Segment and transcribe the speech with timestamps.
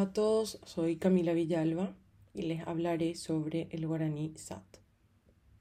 [0.00, 1.94] A todos, soy Camila Villalba
[2.32, 4.78] y les hablaré sobre el guaraní SAT.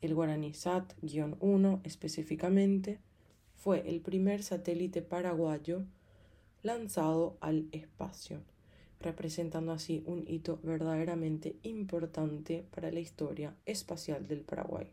[0.00, 3.00] El guaraní SAT-1 específicamente
[3.56, 5.82] fue el primer satélite paraguayo
[6.62, 8.40] lanzado al espacio,
[9.00, 14.92] representando así un hito verdaderamente importante para la historia espacial del Paraguay.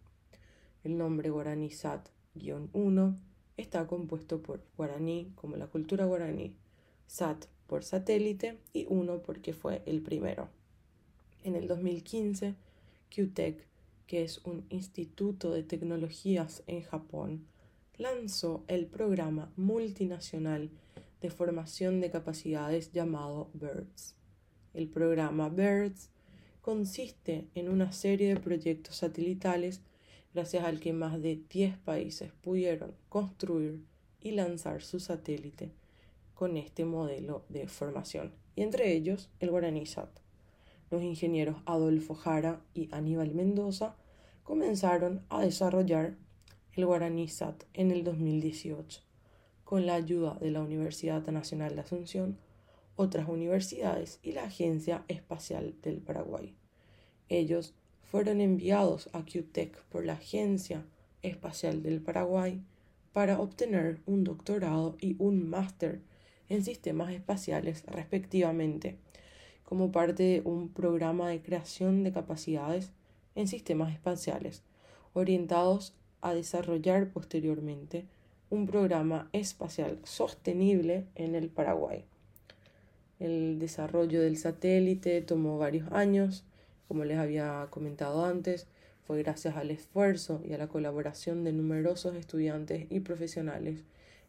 [0.84, 3.16] El nombre guaraní SAT-1
[3.58, 6.56] está compuesto por guaraní como la cultura guaraní,
[7.06, 10.50] SAT por satélite y uno porque fue el primero.
[11.44, 12.56] En el 2015,
[13.10, 13.66] QTech,
[14.08, 17.46] que es un instituto de tecnologías en Japón,
[17.98, 20.70] lanzó el programa multinacional
[21.22, 24.16] de formación de capacidades llamado BIRDS.
[24.74, 26.10] El programa BIRDS
[26.62, 29.82] consiste en una serie de proyectos satelitales
[30.34, 33.82] gracias al que más de 10 países pudieron construir
[34.22, 35.72] y lanzar su satélite
[36.36, 40.20] con este modelo de formación, y entre ellos el guaraní SAT.
[40.92, 43.96] Los ingenieros Adolfo Jara y Aníbal Mendoza
[44.44, 46.18] comenzaron a desarrollar
[46.74, 49.02] el guaraní SAT en el 2018,
[49.64, 52.38] con la ayuda de la Universidad Nacional de Asunción,
[52.96, 56.56] otras universidades y la Agencia Espacial del Paraguay.
[57.30, 60.86] Ellos fueron enviados a QTEC por la Agencia
[61.24, 62.62] Espacial del Paraguay
[63.14, 66.02] para obtener un doctorado y un máster
[66.50, 68.98] en sistemas espaciales respectivamente,
[69.64, 72.92] como parte de un programa de creación de capacidades
[73.36, 74.64] en sistemas espaciales,
[75.14, 78.06] orientados a desarrollar posteriormente
[78.50, 82.06] un programa espacial sostenible en el Paraguay.
[83.20, 86.44] El desarrollo del satélite tomó varios años,
[86.88, 88.68] como les había comentado antes,
[89.06, 93.84] fue gracias al esfuerzo y a la colaboración de numerosos estudiantes y profesionales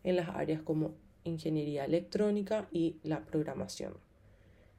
[0.05, 0.93] en las áreas como
[1.29, 3.95] ingeniería electrónica y la programación.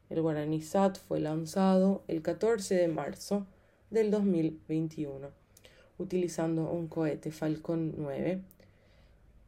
[0.10, 3.46] El Guaraní SAT fue lanzado el 14 de marzo
[3.90, 5.48] del 2021
[5.98, 8.42] utilizando un cohete Falcon 9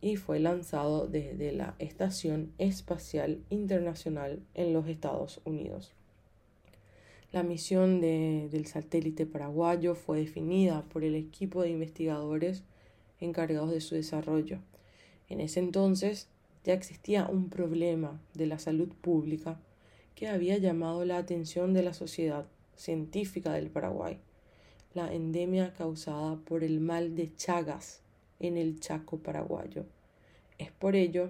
[0.01, 5.93] y fue lanzado desde la Estación Espacial Internacional en los Estados Unidos.
[7.31, 12.63] La misión del satélite paraguayo fue definida por el equipo de investigadores
[13.19, 14.59] encargados de su desarrollo.
[15.27, 16.27] En ese entonces
[16.63, 19.59] ya existía un problema de la salud pública
[20.15, 24.19] que había llamado la atención de la sociedad científica del Paraguay,
[24.93, 28.01] la endemia causada por el mal de Chagas
[28.39, 29.85] en el Chaco paraguayo.
[30.57, 31.29] Es por ello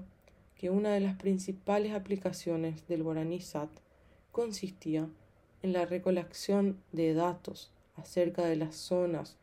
[0.56, 3.40] que una de las principales aplicaciones del guaraní
[4.32, 5.08] consistía
[5.62, 9.38] en la recolección de datos acerca de las zonas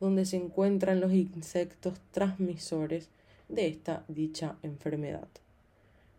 [0.00, 3.08] donde se encuentran los insectos transmisores
[3.50, 5.28] de esta dicha enfermedad.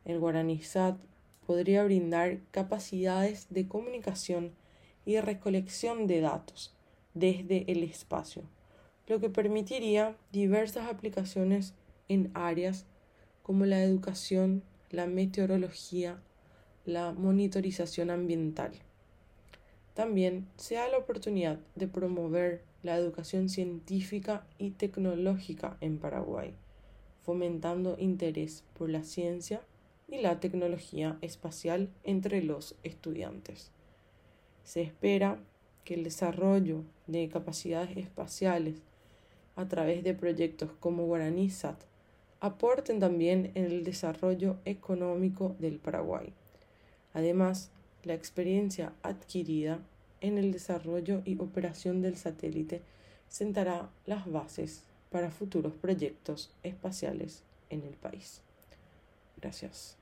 [0.06, 0.98] El guaranizat
[1.46, 4.52] podría brindar capacidades de comunicación
[5.06, 6.76] y recolección de datos
[7.14, 8.44] desde el espacio,
[9.08, 11.74] lo que permitiría diversas aplicaciones
[12.08, 12.86] en áreas
[13.44, 16.22] como la educación, la meteorología,
[16.86, 18.74] la monitorización ambiental.
[19.94, 26.56] También se da la oportunidad de promover la educación científica y tecnológica en Paraguay
[27.22, 29.62] fomentando interés por la ciencia
[30.08, 33.72] y la tecnología espacial entre los estudiantes.
[34.64, 35.40] Se espera
[35.86, 38.82] que el desarrollo de capacidades espaciales
[39.56, 41.84] a través de proyectos como Guaraní-SAT
[42.40, 46.34] aporten también en el desarrollo económico del Paraguay.
[47.14, 47.72] Además,
[48.04, 49.80] la experiencia adquirida
[50.22, 52.82] en el desarrollo y operación del satélite
[53.28, 58.42] sentará las bases para futuros proyectos espaciales en el país.
[59.38, 60.01] Gracias.